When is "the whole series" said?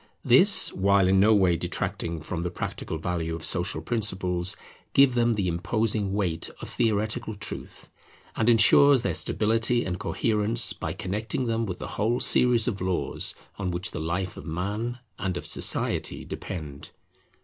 11.77-12.67